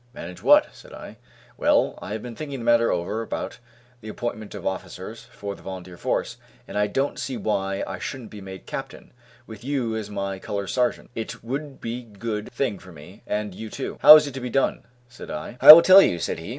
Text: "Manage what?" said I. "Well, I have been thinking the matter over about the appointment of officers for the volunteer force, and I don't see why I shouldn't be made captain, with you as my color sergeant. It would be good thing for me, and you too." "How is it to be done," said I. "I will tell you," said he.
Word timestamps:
"Manage 0.15 0.41
what?" 0.41 0.73
said 0.73 0.93
I. 0.93 1.17
"Well, 1.57 1.99
I 2.01 2.13
have 2.13 2.23
been 2.23 2.35
thinking 2.35 2.57
the 2.57 2.65
matter 2.65 2.91
over 2.91 3.21
about 3.21 3.59
the 3.99 4.09
appointment 4.09 4.55
of 4.55 4.65
officers 4.65 5.25
for 5.25 5.53
the 5.53 5.61
volunteer 5.61 5.95
force, 5.95 6.37
and 6.67 6.75
I 6.75 6.87
don't 6.87 7.19
see 7.19 7.37
why 7.37 7.83
I 7.85 7.99
shouldn't 7.99 8.31
be 8.31 8.41
made 8.41 8.65
captain, 8.65 9.13
with 9.45 9.63
you 9.63 9.95
as 9.95 10.09
my 10.09 10.39
color 10.39 10.65
sergeant. 10.65 11.11
It 11.13 11.43
would 11.43 11.79
be 11.79 12.01
good 12.01 12.51
thing 12.51 12.79
for 12.79 12.91
me, 12.91 13.21
and 13.27 13.53
you 13.53 13.69
too." 13.69 13.99
"How 14.01 14.15
is 14.15 14.25
it 14.25 14.33
to 14.33 14.41
be 14.41 14.49
done," 14.49 14.85
said 15.07 15.29
I. 15.29 15.59
"I 15.61 15.71
will 15.71 15.83
tell 15.83 16.01
you," 16.01 16.17
said 16.17 16.39
he. 16.39 16.49